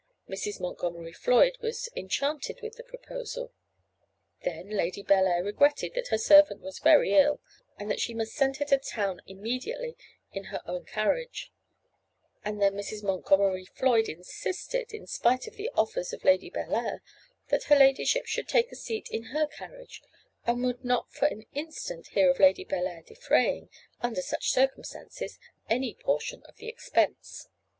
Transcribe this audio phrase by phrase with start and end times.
[0.27, 0.59] Mrs.
[0.59, 3.53] Montgomery Floyd was enchanted with the proposal.
[4.43, 7.39] Then Lady Bellair regretted that her servant was very ill,
[7.77, 9.95] and that she must send her to town immediately
[10.31, 11.51] in her own carriage;
[12.43, 13.03] and then Mrs.
[13.03, 17.03] Montgomery Floyd insisted, in spite of the offers of Lady Bellair,
[17.49, 20.01] that her ladyship should take a seat in her carriage,
[20.47, 23.69] and would not for an instant hear of Lady Bellair defraying,
[24.01, 25.37] under such circumstances,
[25.69, 27.49] any portion of the expense.